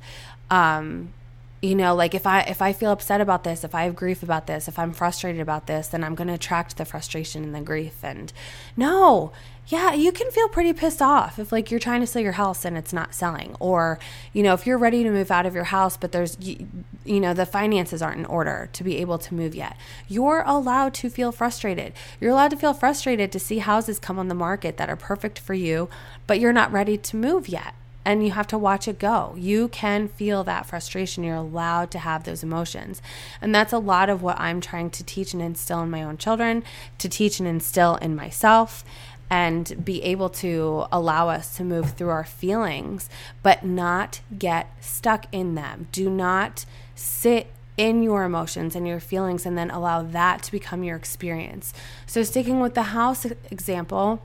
um 0.50 1.12
you 1.60 1.74
know 1.74 1.94
like 1.94 2.14
if 2.14 2.26
i 2.26 2.40
if 2.42 2.62
i 2.62 2.72
feel 2.72 2.92
upset 2.92 3.20
about 3.20 3.42
this 3.42 3.64
if 3.64 3.74
i 3.74 3.82
have 3.82 3.96
grief 3.96 4.22
about 4.22 4.46
this 4.46 4.68
if 4.68 4.78
i'm 4.78 4.92
frustrated 4.92 5.40
about 5.40 5.66
this 5.66 5.88
then 5.88 6.04
i'm 6.04 6.14
going 6.14 6.28
to 6.28 6.34
attract 6.34 6.76
the 6.76 6.84
frustration 6.84 7.42
and 7.42 7.54
the 7.54 7.60
grief. 7.60 8.04
And 8.04 8.32
no 8.76 9.32
yeah 9.66 9.92
you 9.92 10.12
can 10.12 10.30
feel 10.30 10.48
pretty 10.48 10.72
pissed 10.72 11.02
off 11.02 11.38
if 11.38 11.50
like 11.50 11.70
you're 11.70 11.80
trying 11.80 12.00
to 12.00 12.06
sell 12.06 12.22
your 12.22 12.32
house 12.32 12.64
and 12.64 12.78
it's 12.78 12.92
not 12.92 13.14
selling. 13.14 13.56
Or 13.58 13.98
you 14.32 14.42
know 14.42 14.54
if 14.54 14.66
you're 14.66 14.78
ready 14.78 15.02
to 15.02 15.10
move 15.10 15.30
out 15.30 15.46
of 15.46 15.54
your 15.54 15.64
house 15.64 15.96
but 15.96 16.12
there's 16.12 16.36
you, 16.40 16.68
you 17.04 17.20
know 17.20 17.34
the 17.34 17.46
finances 17.46 18.00
aren't 18.00 18.20
in 18.20 18.26
order 18.26 18.70
to 18.72 18.84
be 18.84 18.98
able 18.98 19.18
to 19.18 19.34
move 19.34 19.54
yet 19.54 19.76
you're 20.06 20.44
allowed 20.46 20.94
to 20.94 21.10
feel 21.10 21.32
frustrated. 21.32 21.92
You're 22.20 22.30
allowed 22.30 22.50
to 22.50 22.56
feel 22.56 22.74
frustrated 22.74 23.32
to 23.32 23.40
see 23.40 23.58
houses 23.58 23.98
come 23.98 24.18
on 24.18 24.28
the 24.28 24.34
market 24.34 24.76
that 24.76 24.88
are 24.88 24.96
perfect 24.96 25.38
for 25.40 25.54
you 25.54 25.88
but 26.28 26.38
you're 26.38 26.52
not 26.52 26.70
ready 26.70 26.96
to 26.96 27.16
move 27.16 27.48
yet 27.48 27.74
and 28.08 28.24
you 28.24 28.30
have 28.30 28.46
to 28.46 28.56
watch 28.56 28.88
it 28.88 28.98
go. 28.98 29.34
You 29.36 29.68
can 29.68 30.08
feel 30.08 30.42
that 30.44 30.64
frustration. 30.64 31.24
You're 31.24 31.36
allowed 31.36 31.90
to 31.90 31.98
have 31.98 32.24
those 32.24 32.42
emotions. 32.42 33.02
And 33.42 33.54
that's 33.54 33.70
a 33.70 33.78
lot 33.78 34.08
of 34.08 34.22
what 34.22 34.40
I'm 34.40 34.62
trying 34.62 34.88
to 34.92 35.04
teach 35.04 35.34
and 35.34 35.42
instill 35.42 35.82
in 35.82 35.90
my 35.90 36.02
own 36.02 36.16
children, 36.16 36.64
to 36.96 37.08
teach 37.10 37.38
and 37.38 37.46
instill 37.46 37.96
in 37.96 38.16
myself 38.16 38.82
and 39.28 39.84
be 39.84 40.02
able 40.04 40.30
to 40.30 40.86
allow 40.90 41.28
us 41.28 41.54
to 41.58 41.64
move 41.64 41.90
through 41.90 42.08
our 42.08 42.24
feelings, 42.24 43.10
but 43.42 43.62
not 43.62 44.22
get 44.38 44.72
stuck 44.82 45.26
in 45.30 45.54
them. 45.54 45.88
Do 45.92 46.08
not 46.08 46.64
sit 46.94 47.48
in 47.76 48.02
your 48.02 48.24
emotions 48.24 48.74
and 48.74 48.88
your 48.88 49.00
feelings 49.00 49.44
and 49.44 49.58
then 49.58 49.70
allow 49.70 50.00
that 50.00 50.42
to 50.44 50.50
become 50.50 50.82
your 50.82 50.96
experience. 50.96 51.74
So, 52.06 52.22
sticking 52.22 52.58
with 52.58 52.72
the 52.72 52.84
house 52.84 53.26
example, 53.50 54.22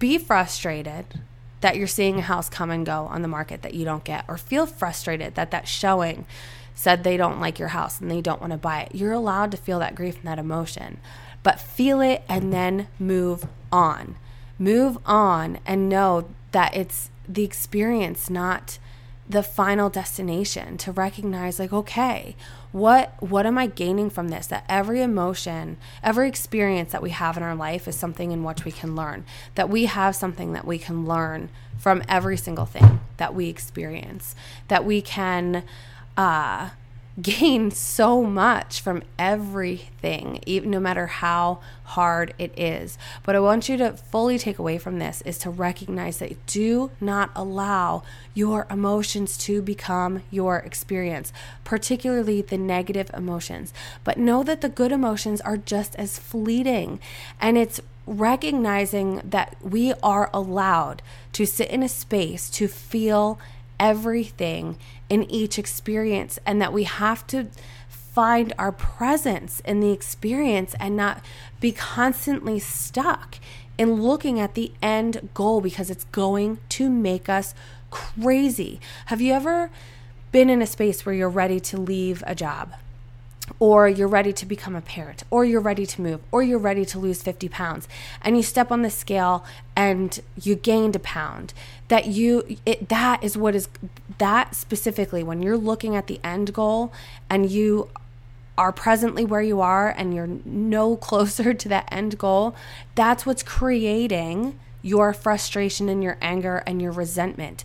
be 0.00 0.18
frustrated 0.18 1.20
that 1.62 1.76
you're 1.76 1.86
seeing 1.86 2.18
a 2.18 2.22
house 2.22 2.48
come 2.48 2.70
and 2.70 2.84
go 2.84 3.06
on 3.06 3.22
the 3.22 3.28
market 3.28 3.62
that 3.62 3.74
you 3.74 3.84
don't 3.84 4.04
get, 4.04 4.24
or 4.28 4.36
feel 4.36 4.66
frustrated 4.66 5.34
that 5.34 5.50
that 5.50 5.66
showing 5.66 6.26
said 6.74 7.04
they 7.04 7.16
don't 7.16 7.40
like 7.40 7.58
your 7.58 7.68
house 7.68 8.00
and 8.00 8.10
they 8.10 8.20
don't 8.20 8.40
want 8.40 8.52
to 8.52 8.58
buy 8.58 8.82
it. 8.82 8.94
You're 8.94 9.12
allowed 9.12 9.50
to 9.52 9.56
feel 9.56 9.78
that 9.78 9.94
grief 9.94 10.16
and 10.16 10.24
that 10.24 10.38
emotion, 10.38 10.98
but 11.42 11.60
feel 11.60 12.00
it 12.00 12.22
and 12.28 12.52
then 12.52 12.88
move 12.98 13.46
on. 13.70 14.16
Move 14.58 14.98
on 15.06 15.58
and 15.66 15.88
know 15.88 16.28
that 16.52 16.74
it's 16.76 17.10
the 17.28 17.44
experience, 17.44 18.28
not 18.28 18.78
the 19.28 19.42
final 19.42 19.88
destination 19.88 20.76
to 20.76 20.92
recognize 20.92 21.58
like 21.58 21.72
okay 21.72 22.34
what 22.72 23.14
what 23.22 23.44
am 23.46 23.58
i 23.58 23.66
gaining 23.66 24.08
from 24.10 24.28
this? 24.28 24.46
That 24.46 24.64
every 24.68 25.02
emotion 25.02 25.76
every 26.02 26.26
experience 26.28 26.92
that 26.92 27.02
we 27.02 27.10
have 27.10 27.36
in 27.36 27.42
our 27.42 27.54
life 27.54 27.86
is 27.86 27.94
something 27.94 28.32
in 28.32 28.42
which 28.42 28.64
we 28.64 28.72
can 28.72 28.96
learn. 28.96 29.24
That 29.54 29.68
we 29.68 29.84
have 29.84 30.16
something 30.16 30.54
that 30.54 30.66
we 30.66 30.78
can 30.78 31.06
learn 31.06 31.50
from 31.78 32.02
every 32.08 32.36
single 32.36 32.64
thing 32.64 33.00
that 33.18 33.34
we 33.34 33.48
experience. 33.48 34.34
That 34.68 34.84
we 34.84 35.02
can 35.02 35.64
uh 36.16 36.70
gain 37.20 37.70
so 37.70 38.22
much 38.22 38.80
from 38.80 39.02
everything, 39.18 40.40
even 40.46 40.70
no 40.70 40.80
matter 40.80 41.06
how 41.06 41.60
hard 41.84 42.32
it 42.38 42.58
is. 42.58 42.96
But 43.22 43.36
I 43.36 43.40
want 43.40 43.68
you 43.68 43.76
to 43.76 43.92
fully 43.92 44.38
take 44.38 44.58
away 44.58 44.78
from 44.78 44.98
this 44.98 45.20
is 45.22 45.36
to 45.38 45.50
recognize 45.50 46.18
that 46.18 46.46
do 46.46 46.90
not 47.00 47.30
allow 47.36 48.02
your 48.32 48.66
emotions 48.70 49.36
to 49.38 49.60
become 49.60 50.22
your 50.30 50.58
experience, 50.58 51.32
particularly 51.64 52.40
the 52.40 52.56
negative 52.56 53.10
emotions. 53.12 53.74
But 54.04 54.18
know 54.18 54.42
that 54.44 54.62
the 54.62 54.70
good 54.70 54.92
emotions 54.92 55.40
are 55.42 55.58
just 55.58 55.94
as 55.96 56.18
fleeting. 56.18 56.98
And 57.40 57.58
it's 57.58 57.80
recognizing 58.06 59.20
that 59.24 59.54
we 59.62 59.92
are 60.02 60.30
allowed 60.32 61.02
to 61.32 61.46
sit 61.46 61.68
in 61.68 61.82
a 61.82 61.88
space 61.88 62.48
to 62.50 62.68
feel 62.68 63.38
everything 63.78 64.78
in 65.12 65.30
each 65.30 65.58
experience 65.58 66.38
and 66.46 66.58
that 66.62 66.72
we 66.72 66.84
have 66.84 67.26
to 67.26 67.46
find 67.90 68.54
our 68.58 68.72
presence 68.72 69.60
in 69.60 69.80
the 69.80 69.92
experience 69.92 70.74
and 70.80 70.96
not 70.96 71.22
be 71.60 71.70
constantly 71.70 72.58
stuck 72.58 73.36
in 73.76 74.00
looking 74.00 74.40
at 74.40 74.54
the 74.54 74.72
end 74.80 75.28
goal 75.34 75.60
because 75.60 75.90
it's 75.90 76.04
going 76.04 76.56
to 76.70 76.88
make 76.88 77.28
us 77.28 77.54
crazy. 77.90 78.80
Have 79.06 79.20
you 79.20 79.34
ever 79.34 79.70
been 80.30 80.48
in 80.48 80.62
a 80.62 80.66
space 80.66 81.04
where 81.04 81.14
you're 81.14 81.28
ready 81.28 81.60
to 81.60 81.76
leave 81.76 82.24
a 82.26 82.34
job? 82.34 82.72
Or 83.62 83.88
you're 83.88 84.08
ready 84.08 84.32
to 84.32 84.44
become 84.44 84.74
a 84.74 84.80
parent, 84.80 85.22
or 85.30 85.44
you're 85.44 85.60
ready 85.60 85.86
to 85.86 86.02
move, 86.02 86.20
or 86.32 86.42
you're 86.42 86.58
ready 86.58 86.84
to 86.84 86.98
lose 86.98 87.22
50 87.22 87.48
pounds, 87.48 87.86
and 88.20 88.36
you 88.36 88.42
step 88.42 88.72
on 88.72 88.82
the 88.82 88.90
scale 88.90 89.44
and 89.76 90.18
you 90.42 90.56
gained 90.56 90.96
a 90.96 90.98
pound, 90.98 91.54
that 91.86 92.06
you, 92.06 92.56
it, 92.66 92.88
that 92.88 93.22
is 93.22 93.36
what 93.36 93.54
is, 93.54 93.68
that 94.18 94.56
specifically, 94.56 95.22
when 95.22 95.44
you're 95.44 95.56
looking 95.56 95.94
at 95.94 96.08
the 96.08 96.18
end 96.24 96.52
goal 96.52 96.92
and 97.30 97.52
you 97.52 97.88
are 98.58 98.72
presently 98.72 99.24
where 99.24 99.42
you 99.42 99.60
are 99.60 99.90
and 99.90 100.12
you're 100.12 100.30
no 100.44 100.96
closer 101.08 101.54
to 101.54 101.68
that 101.68 101.86
end 101.92 102.18
goal, 102.18 102.56
that's 102.96 103.24
what's 103.24 103.44
creating 103.44 104.58
your 104.82 105.12
frustration 105.12 105.88
and 105.88 106.02
your 106.02 106.18
anger 106.20 106.64
and 106.66 106.82
your 106.82 106.90
resentment. 106.90 107.62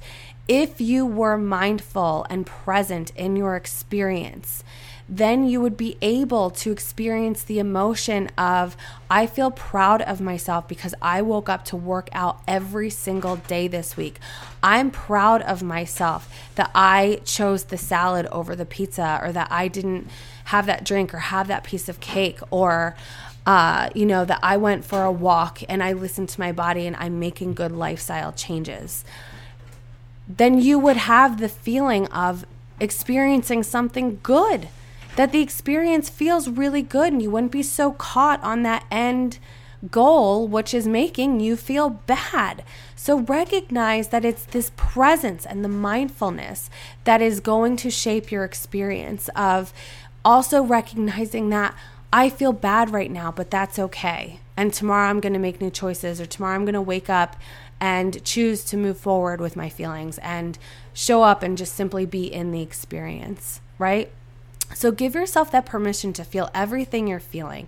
If 0.47 0.79
you 0.79 1.07
were 1.07 1.39
mindful 1.39 2.27
and 2.29 2.45
present 2.45 3.09
in 3.15 3.35
your 3.35 3.55
experience, 3.55 4.63
then 5.09 5.47
you 5.47 5.61
would 5.61 5.77
be 5.77 5.97
able 6.01 6.49
to 6.49 6.71
experience 6.71 7.43
the 7.43 7.59
emotion 7.59 8.29
of, 8.37 8.75
I 9.09 9.25
feel 9.25 9.51
proud 9.51 10.01
of 10.01 10.19
myself 10.19 10.67
because 10.67 10.93
I 11.01 11.21
woke 11.21 11.47
up 11.47 11.63
to 11.65 11.77
work 11.77 12.09
out 12.11 12.41
every 12.47 12.89
single 12.89 13.37
day 13.37 13.67
this 13.69 13.95
week. 13.95 14.19
I'm 14.61 14.91
proud 14.91 15.41
of 15.43 15.63
myself 15.63 16.29
that 16.55 16.71
I 16.75 17.21
chose 17.23 17.65
the 17.65 17.77
salad 17.77 18.25
over 18.27 18.55
the 18.55 18.65
pizza 18.65 19.19
or 19.23 19.31
that 19.31 19.47
I 19.49 19.69
didn't 19.69 20.09
have 20.45 20.65
that 20.65 20.83
drink 20.83 21.13
or 21.13 21.19
have 21.19 21.47
that 21.47 21.63
piece 21.63 21.87
of 21.87 21.99
cake 21.99 22.39
or 22.51 22.95
uh, 23.45 23.89
you 23.95 24.05
know, 24.05 24.25
that 24.25 24.39
I 24.43 24.57
went 24.57 24.83
for 24.83 25.03
a 25.03 25.11
walk 25.11 25.61
and 25.69 25.81
I 25.81 25.93
listened 25.93 26.27
to 26.29 26.39
my 26.41 26.51
body 26.51 26.85
and 26.85 26.97
I'm 26.97 27.17
making 27.17 27.53
good 27.53 27.71
lifestyle 27.71 28.33
changes, 28.33 29.05
then 30.27 30.59
you 30.59 30.77
would 30.77 30.97
have 30.97 31.39
the 31.39 31.47
feeling 31.47 32.07
of 32.07 32.45
experiencing 32.81 33.63
something 33.63 34.19
good 34.21 34.67
that 35.17 35.31
the 35.31 35.41
experience 35.41 36.09
feels 36.09 36.47
really 36.47 36.81
good 36.81 37.11
and 37.11 37.21
you 37.21 37.29
wouldn't 37.29 37.51
be 37.51 37.63
so 37.63 37.91
caught 37.91 38.41
on 38.43 38.63
that 38.63 38.85
end 38.89 39.39
goal, 39.91 40.47
which 40.47 40.73
is 40.73 40.87
making 40.87 41.39
you 41.39 41.55
feel 41.55 41.89
bad. 41.89 42.63
So 42.95 43.19
recognize 43.19 44.09
that 44.09 44.23
it's 44.23 44.45
this 44.45 44.71
presence 44.75 45.45
and 45.45 45.63
the 45.63 45.69
mindfulness 45.69 46.69
that 47.03 47.21
is 47.21 47.39
going 47.39 47.77
to 47.77 47.89
shape 47.89 48.31
your 48.31 48.43
experience 48.43 49.29
of 49.35 49.73
also 50.23 50.61
recognizing 50.61 51.49
that 51.49 51.75
I 52.13 52.29
feel 52.29 52.53
bad 52.53 52.91
right 52.91 53.11
now, 53.11 53.31
but 53.31 53.51
that's 53.51 53.77
okay. 53.77 54.39
And 54.55 54.73
tomorrow 54.73 55.09
I'm 55.09 55.19
going 55.19 55.33
to 55.33 55.39
make 55.39 55.61
new 55.61 55.69
choices, 55.69 56.21
or 56.21 56.25
tomorrow 56.25 56.55
I'm 56.55 56.65
going 56.65 56.73
to 56.73 56.81
wake 56.81 57.09
up 57.09 57.35
and 57.79 58.23
choose 58.23 58.63
to 58.65 58.77
move 58.77 58.97
forward 58.97 59.39
with 59.41 59.55
my 59.55 59.69
feelings 59.69 60.17
and 60.19 60.57
show 60.93 61.23
up 61.23 61.43
and 61.43 61.57
just 61.57 61.75
simply 61.75 62.05
be 62.05 62.25
in 62.25 62.51
the 62.51 62.61
experience, 62.61 63.61
right? 63.77 64.11
So 64.73 64.91
give 64.91 65.15
yourself 65.15 65.49
that 65.51 65.65
permission 65.65 66.13
to 66.13 66.23
feel 66.23 66.49
everything 66.53 67.07
you're 67.07 67.19
feeling 67.19 67.67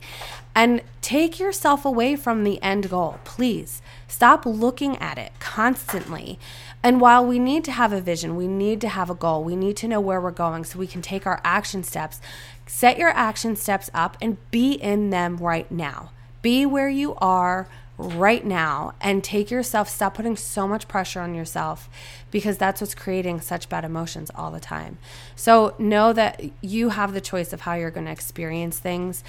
and 0.53 0.81
take 1.01 1.39
yourself 1.39 1.85
away 1.85 2.15
from 2.15 2.43
the 2.43 2.61
end 2.61 2.89
goal. 2.89 3.19
Please 3.23 3.81
stop 4.07 4.45
looking 4.45 4.97
at 4.97 5.17
it 5.17 5.31
constantly. 5.39 6.37
And 6.83 7.01
while 7.01 7.25
we 7.25 7.39
need 7.39 7.63
to 7.65 7.71
have 7.71 7.93
a 7.93 8.01
vision, 8.01 8.35
we 8.35 8.47
need 8.47 8.81
to 8.81 8.89
have 8.89 9.09
a 9.09 9.15
goal, 9.15 9.43
we 9.43 9.55
need 9.55 9.77
to 9.77 9.87
know 9.87 9.99
where 9.99 10.21
we're 10.21 10.31
going 10.31 10.63
so 10.63 10.79
we 10.79 10.87
can 10.87 11.01
take 11.01 11.25
our 11.25 11.41
action 11.43 11.83
steps. 11.83 12.19
Set 12.67 12.97
your 12.97 13.09
action 13.09 13.55
steps 13.55 13.89
up 13.93 14.17
and 14.21 14.37
be 14.51 14.73
in 14.73 15.09
them 15.09 15.37
right 15.37 15.69
now. 15.71 16.11
Be 16.41 16.65
where 16.65 16.89
you 16.89 17.15
are 17.15 17.67
right 17.99 18.45
now 18.45 18.93
and 19.01 19.21
take 19.21 19.51
yourself, 19.51 19.89
stop 19.89 20.13
putting 20.13 20.37
so 20.37 20.65
much 20.65 20.87
pressure 20.87 21.19
on 21.19 21.35
yourself 21.35 21.89
because 22.31 22.57
that's 22.57 22.79
what's 22.79 22.95
creating 22.95 23.41
such 23.41 23.67
bad 23.67 23.83
emotions 23.83 24.31
all 24.33 24.51
the 24.51 24.59
time. 24.59 24.97
So 25.35 25.75
know 25.77 26.13
that 26.13 26.41
you 26.61 26.89
have 26.89 27.13
the 27.13 27.19
choice 27.19 27.51
of 27.51 27.61
how 27.61 27.73
you're 27.73 27.91
going 27.91 28.05
to 28.05 28.11
experience 28.11 28.79
things 28.79 29.21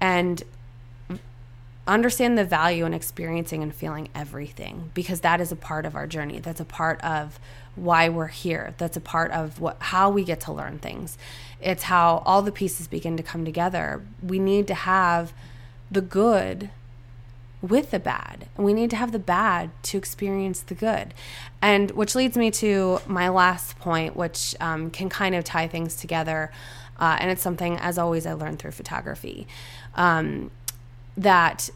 and 0.00 0.44
understand 1.84 2.38
the 2.38 2.44
value 2.44 2.86
in 2.86 2.94
experiencing 2.94 3.60
and 3.60 3.74
feeling 3.74 4.08
everything 4.14 4.92
because 4.94 5.22
that 5.22 5.40
is 5.40 5.50
a 5.50 5.56
part 5.56 5.84
of 5.84 5.96
our 5.96 6.06
journey. 6.06 6.38
That's 6.38 6.60
a 6.60 6.64
part 6.64 7.00
of 7.00 7.40
why 7.74 8.08
we're 8.08 8.28
here. 8.28 8.74
That's 8.78 8.96
a 8.96 9.00
part 9.00 9.32
of 9.32 9.60
what 9.60 9.78
how 9.80 10.10
we 10.10 10.22
get 10.22 10.38
to 10.42 10.52
learn 10.52 10.78
things. 10.78 11.18
It's 11.60 11.84
how 11.84 12.22
all 12.24 12.42
the 12.42 12.52
pieces 12.52 12.86
begin 12.86 13.16
to 13.16 13.22
come 13.24 13.44
together. 13.44 14.00
We 14.22 14.38
need 14.38 14.68
to 14.68 14.74
have 14.74 15.32
the 15.90 16.00
good 16.00 16.70
with 17.62 17.92
the 17.92 18.00
bad. 18.00 18.48
We 18.56 18.74
need 18.74 18.90
to 18.90 18.96
have 18.96 19.12
the 19.12 19.18
bad 19.20 19.70
to 19.84 19.96
experience 19.96 20.60
the 20.60 20.74
good. 20.74 21.14
And 21.62 21.92
which 21.92 22.14
leads 22.14 22.36
me 22.36 22.50
to 22.52 22.98
my 23.06 23.28
last 23.28 23.78
point, 23.78 24.16
which 24.16 24.54
um, 24.60 24.90
can 24.90 25.08
kind 25.08 25.34
of 25.34 25.44
tie 25.44 25.68
things 25.68 25.94
together. 25.94 26.50
Uh, 26.98 27.16
and 27.20 27.30
it's 27.30 27.42
something, 27.42 27.78
as 27.78 27.98
always, 27.98 28.26
I 28.26 28.32
learned 28.32 28.58
through 28.58 28.72
photography. 28.72 29.46
Um, 29.94 30.50
that 31.16 31.70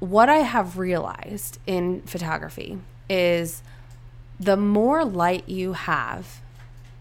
what 0.00 0.28
I 0.28 0.38
have 0.38 0.78
realized 0.78 1.58
in 1.66 2.02
photography 2.02 2.78
is 3.08 3.62
the 4.38 4.56
more 4.56 5.04
light 5.04 5.48
you 5.48 5.72
have, 5.72 6.40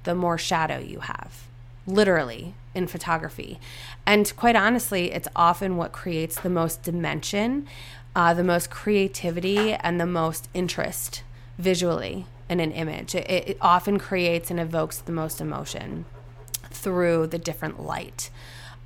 the 0.04 0.16
more 0.16 0.38
shadow 0.38 0.78
you 0.78 1.00
have, 1.00 1.48
literally 1.88 2.54
in 2.74 2.88
photography. 2.88 3.60
And 4.06 4.34
quite 4.36 4.56
honestly, 4.56 5.12
it's 5.12 5.28
often 5.36 5.78
what 5.78 5.92
creates 5.92 6.40
the 6.40 6.50
most 6.50 6.84
dimension, 6.84 7.68
uh, 8.16 8.34
the 8.34 8.44
most 8.44 8.70
creativity, 8.70 9.74
and 9.74 10.00
the 10.00 10.06
most 10.06 10.50
interest 10.54 11.24
visually 11.58 12.26
in 12.50 12.60
an 12.60 12.72
image. 12.72 13.16
It, 13.16 13.30
it 13.30 13.58
often 13.62 14.00
creates 14.00 14.52
and 14.52 14.60
evokes 14.60 14.98
the 14.98 15.12
most 15.12 15.42
emotion 15.42 16.06
through 16.70 17.28
the 17.28 17.38
different 17.38 17.82
light. 17.82 18.30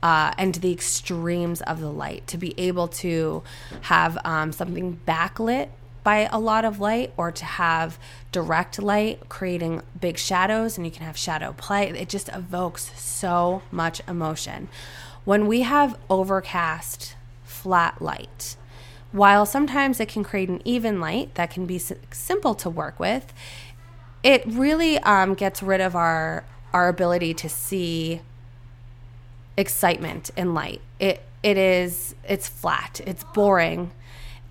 Uh, 0.04 0.34
and 0.38 0.56
the 0.56 0.72
extremes 0.72 1.62
of 1.62 1.80
the 1.80 1.90
light 1.90 2.28
to 2.28 2.38
be 2.38 2.54
able 2.60 2.88
to 2.88 3.42
have 3.82 4.20
um, 4.24 4.52
something 4.52 5.00
backlit 5.08 5.70
by 6.05 6.29
a 6.31 6.39
lot 6.39 6.63
of 6.63 6.79
light 6.79 7.12
or 7.17 7.33
to 7.33 7.43
have 7.43 8.00
direct 8.31 8.81
light 8.81 9.27
creating 9.27 9.81
big 10.00 10.17
shadows 10.17 10.77
and 10.77 10.85
you 10.85 10.91
can 10.91 11.05
have 11.05 11.17
shadow 11.17 11.51
play. 11.57 11.89
It 11.89 12.07
just 12.07 12.29
evokes 12.29 12.91
so 12.95 13.62
much 13.71 14.01
emotion. 14.07 14.69
When 15.25 15.47
we 15.47 15.63
have 15.63 16.00
overcast 16.09 17.15
flat 17.43 18.01
light 18.01 18.55
while 19.12 19.45
sometimes 19.45 20.00
it 20.00 20.07
can 20.07 20.24
create 20.24 20.50
an 20.50 20.62
even 20.65 21.00
light 21.01 21.35
that 21.35 21.50
can 21.50 21.65
be 21.65 21.79
simple 22.12 22.53
to 22.53 22.69
work 22.69 23.00
with 23.00 23.33
it 24.24 24.43
really 24.47 24.97
um, 25.00 25.35
gets 25.35 25.62
rid 25.62 25.81
of 25.81 25.95
our 25.95 26.43
our 26.74 26.89
ability 26.89 27.33
to 27.33 27.47
see 27.47 28.21
excitement 29.55 30.31
in 30.35 30.53
light. 30.53 30.81
It 31.00 31.21
it 31.43 31.57
is 31.57 32.15
it's 32.27 32.47
flat. 32.47 33.01
It's 33.05 33.24
boring 33.24 33.91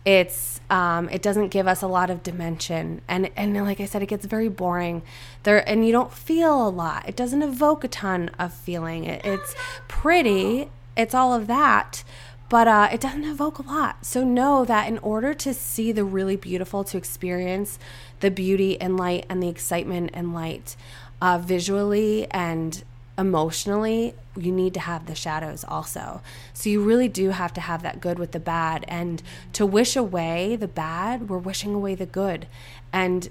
it's 0.04 0.61
um, 0.70 1.08
it 1.08 1.23
doesn't 1.23 1.49
give 1.49 1.66
us 1.66 1.82
a 1.82 1.87
lot 1.87 2.11
of 2.11 2.23
dimension. 2.23 3.00
And 3.08 3.30
and 3.37 3.54
like 3.64 3.80
i 3.80 3.87
said 3.87 4.02
it 4.02 4.06
gets 4.06 4.26
very 4.26 4.49
boring. 4.49 5.02
There 5.44 5.66
and 5.68 5.87
you 5.87 5.92
don't 5.92 6.12
feel 6.12 6.66
a 6.66 6.70
lot. 6.70 7.08
It 7.08 7.16
doesn't 7.16 7.42
evoke 7.42 7.84
a 7.84 7.88
ton 7.88 8.30
of 8.38 8.52
feeling. 8.52 9.04
It, 9.04 9.25
it's 9.25 9.54
pretty. 9.88 10.70
It's 10.96 11.14
all 11.14 11.34
of 11.34 11.46
that. 11.46 12.04
But 12.50 12.68
uh, 12.68 12.88
it 12.92 13.00
doesn't 13.00 13.25
evoke 13.25 13.58
a 13.58 13.62
lot. 13.62 14.04
So 14.04 14.23
know 14.23 14.64
that 14.66 14.87
in 14.87 14.99
order 14.99 15.32
to 15.34 15.54
see 15.54 15.92
the 15.92 16.04
really 16.04 16.37
beautiful 16.37 16.84
to 16.84 16.99
experience 16.99 17.78
the 18.20 18.30
beauty 18.30 18.80
and 18.80 18.96
light 18.96 19.25
and 19.28 19.42
the 19.42 19.49
excitement 19.49 20.11
and 20.12 20.34
light 20.34 20.76
uh, 21.23 21.38
visually 21.38 22.30
and 22.30 22.84
emotionally, 23.16 24.14
you 24.37 24.50
need 24.50 24.75
to 24.75 24.80
have 24.80 25.06
the 25.06 25.14
shadows 25.14 25.64
also. 25.66 26.21
So 26.52 26.68
you 26.68 26.83
really 26.83 27.09
do 27.09 27.30
have 27.30 27.52
to 27.54 27.61
have 27.61 27.83
that 27.83 28.00
good 28.00 28.18
with 28.18 28.33
the 28.33 28.40
bad. 28.40 28.85
And 28.88 29.23
to 29.52 29.64
wish 29.64 29.97
away 29.97 30.56
the 30.56 30.68
bad, 30.68 31.28
we're 31.28 31.38
wishing 31.38 31.75
away 31.75 31.94
the 31.94 32.06
good. 32.06 32.47
And 32.92 33.28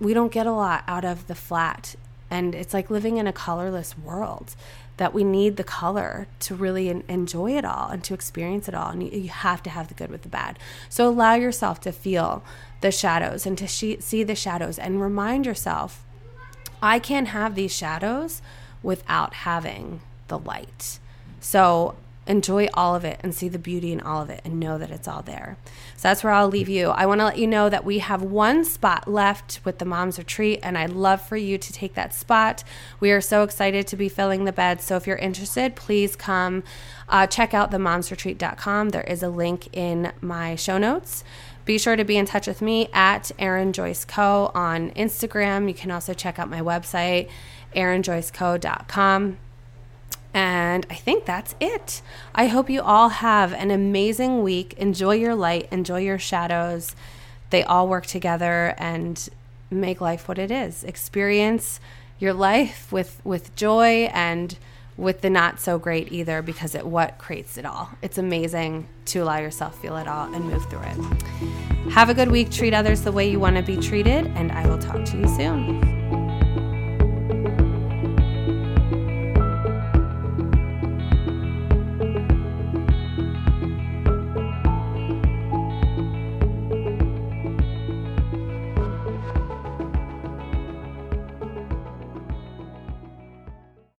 we 0.00 0.12
don't 0.14 0.32
get 0.32 0.46
a 0.46 0.52
lot 0.52 0.84
out 0.86 1.04
of 1.04 1.26
the 1.26 1.34
flat. 1.34 1.94
And 2.30 2.54
it's 2.54 2.74
like 2.74 2.90
living 2.90 3.16
in 3.16 3.26
a 3.26 3.32
colorless 3.32 3.96
world 3.96 4.54
that 4.96 5.12
we 5.12 5.24
need 5.24 5.56
the 5.56 5.64
color 5.64 6.28
to 6.38 6.54
really 6.54 6.88
enjoy 7.08 7.56
it 7.56 7.64
all 7.64 7.88
and 7.88 8.04
to 8.04 8.14
experience 8.14 8.68
it 8.68 8.74
all. 8.74 8.90
And 8.90 9.02
you, 9.02 9.28
have 9.28 9.62
to 9.64 9.70
have 9.70 9.88
the 9.88 9.94
good 9.94 10.10
with 10.10 10.22
the 10.22 10.28
bad. 10.28 10.58
So 10.88 11.08
allow 11.08 11.34
yourself 11.34 11.80
to 11.80 11.92
feel 11.92 12.44
the 12.80 12.92
shadows 12.92 13.46
and 13.46 13.58
to 13.58 13.66
see 13.66 14.22
the 14.22 14.34
shadows 14.34 14.78
and 14.78 15.00
remind 15.00 15.46
yourself 15.46 16.04
I 16.82 16.98
can't 16.98 17.28
have 17.28 17.54
these 17.54 17.74
shadows 17.74 18.42
without 18.84 19.34
having 19.34 20.00
the 20.28 20.38
light. 20.38 21.00
So 21.40 21.96
enjoy 22.26 22.68
all 22.72 22.94
of 22.94 23.04
it 23.04 23.20
and 23.22 23.34
see 23.34 23.48
the 23.48 23.58
beauty 23.58 23.92
in 23.92 24.00
all 24.00 24.22
of 24.22 24.30
it 24.30 24.40
and 24.44 24.58
know 24.58 24.78
that 24.78 24.90
it's 24.90 25.06
all 25.06 25.22
there. 25.22 25.56
So 25.96 26.08
that's 26.08 26.24
where 26.24 26.32
I'll 26.32 26.48
leave 26.48 26.68
you. 26.68 26.88
I 26.88 27.06
want 27.06 27.20
to 27.20 27.24
let 27.24 27.38
you 27.38 27.46
know 27.46 27.68
that 27.68 27.84
we 27.84 27.98
have 27.98 28.22
one 28.22 28.64
spot 28.64 29.06
left 29.06 29.60
with 29.64 29.78
the 29.78 29.84
Mom's 29.84 30.18
Retreat, 30.18 30.60
and 30.62 30.78
I'd 30.78 30.90
love 30.90 31.20
for 31.20 31.36
you 31.36 31.58
to 31.58 31.72
take 31.72 31.94
that 31.94 32.14
spot. 32.14 32.64
We 33.00 33.10
are 33.10 33.20
so 33.20 33.42
excited 33.42 33.86
to 33.88 33.96
be 33.96 34.08
filling 34.08 34.44
the 34.44 34.52
bed. 34.52 34.80
So 34.80 34.96
if 34.96 35.06
you're 35.06 35.16
interested, 35.16 35.76
please 35.76 36.16
come 36.16 36.62
uh, 37.08 37.26
check 37.26 37.52
out 37.52 37.70
the 37.70 37.78
momsretreat.com. 37.78 38.90
There 38.90 39.02
is 39.02 39.22
a 39.22 39.28
link 39.28 39.68
in 39.76 40.12
my 40.20 40.56
show 40.56 40.78
notes. 40.78 41.24
Be 41.64 41.78
sure 41.78 41.96
to 41.96 42.04
be 42.04 42.18
in 42.18 42.26
touch 42.26 42.46
with 42.46 42.60
me 42.60 42.88
at 42.92 43.32
Erin 43.38 43.72
Joyce 43.72 44.04
Co. 44.04 44.50
on 44.54 44.90
Instagram. 44.90 45.66
You 45.66 45.74
can 45.74 45.90
also 45.90 46.12
check 46.12 46.38
out 46.38 46.50
my 46.50 46.60
website 46.60 47.30
erinjoyceco.com. 47.74 49.38
And 50.34 50.84
I 50.90 50.94
think 50.94 51.24
that's 51.24 51.54
it. 51.60 52.02
I 52.34 52.48
hope 52.48 52.68
you 52.68 52.82
all 52.82 53.08
have 53.08 53.52
an 53.52 53.70
amazing 53.70 54.42
week. 54.42 54.74
Enjoy 54.74 55.14
your 55.14 55.36
light, 55.36 55.68
enjoy 55.70 56.00
your 56.00 56.18
shadows. 56.18 56.96
They 57.50 57.62
all 57.62 57.86
work 57.86 58.06
together 58.06 58.74
and 58.78 59.28
make 59.70 60.00
life 60.00 60.26
what 60.26 60.38
it 60.38 60.50
is. 60.50 60.82
Experience 60.82 61.78
your 62.18 62.32
life 62.32 62.90
with 62.90 63.20
with 63.24 63.54
joy 63.54 64.08
and 64.12 64.58
with 64.96 65.20
the 65.20 65.30
not 65.30 65.58
so 65.60 65.78
great 65.78 66.12
either 66.12 66.42
because 66.42 66.74
it 66.74 66.86
what 66.86 67.18
creates 67.18 67.56
it 67.56 67.64
all. 67.64 67.90
It's 68.02 68.18
amazing 68.18 68.88
to 69.06 69.20
allow 69.20 69.38
yourself 69.38 69.80
feel 69.80 69.96
it 69.96 70.08
all 70.08 70.32
and 70.32 70.44
move 70.44 70.68
through 70.70 70.82
it. 70.82 71.92
Have 71.92 72.10
a 72.10 72.14
good 72.14 72.30
week. 72.30 72.50
Treat 72.50 72.74
others 72.74 73.02
the 73.02 73.12
way 73.12 73.28
you 73.30 73.38
want 73.38 73.56
to 73.56 73.62
be 73.62 73.76
treated 73.76 74.26
and 74.26 74.50
I 74.52 74.66
will 74.68 74.78
talk 74.78 75.04
to 75.04 75.16
you 75.16 75.28
soon. 75.28 76.03